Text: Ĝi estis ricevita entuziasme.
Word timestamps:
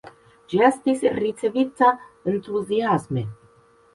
Ĝi 0.53 0.61
estis 0.67 1.03
ricevita 1.17 1.91
entuziasme. 2.33 3.27